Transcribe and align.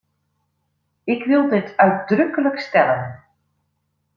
Ik 1.03 1.23
wil 1.25 1.49
dit 1.49 1.77
uitdrukkelijk 1.77 2.59
stellen. 2.59 3.23